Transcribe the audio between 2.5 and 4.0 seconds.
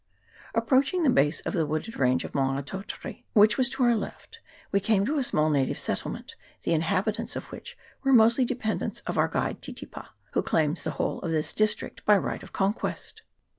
Tautari, which was to our